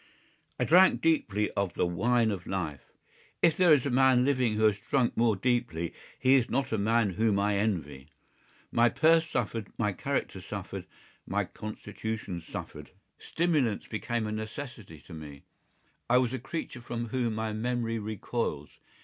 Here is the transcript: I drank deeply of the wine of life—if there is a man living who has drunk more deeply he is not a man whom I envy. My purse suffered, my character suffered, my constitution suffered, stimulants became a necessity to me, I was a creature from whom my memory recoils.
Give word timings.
I 0.59 0.63
drank 0.63 0.99
deeply 0.99 1.51
of 1.51 1.75
the 1.75 1.85
wine 1.85 2.31
of 2.31 2.47
life—if 2.47 3.55
there 3.55 3.71
is 3.71 3.85
a 3.85 3.91
man 3.91 4.25
living 4.25 4.55
who 4.55 4.63
has 4.63 4.79
drunk 4.79 5.15
more 5.15 5.35
deeply 5.35 5.93
he 6.17 6.33
is 6.33 6.49
not 6.49 6.71
a 6.71 6.79
man 6.79 7.11
whom 7.11 7.37
I 7.37 7.57
envy. 7.57 8.07
My 8.71 8.89
purse 8.89 9.29
suffered, 9.29 9.71
my 9.77 9.93
character 9.93 10.41
suffered, 10.41 10.87
my 11.27 11.45
constitution 11.45 12.41
suffered, 12.41 12.89
stimulants 13.19 13.85
became 13.85 14.25
a 14.25 14.31
necessity 14.31 14.99
to 15.01 15.13
me, 15.13 15.43
I 16.09 16.17
was 16.17 16.33
a 16.33 16.39
creature 16.39 16.81
from 16.81 17.09
whom 17.09 17.35
my 17.35 17.53
memory 17.53 17.99
recoils. 17.99 18.79